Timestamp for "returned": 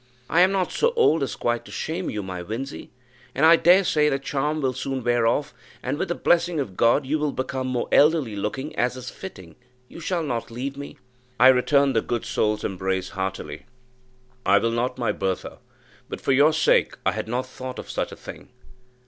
11.49-11.95